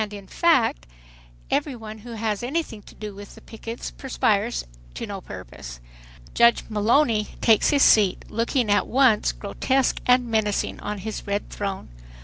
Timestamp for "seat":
7.83-8.25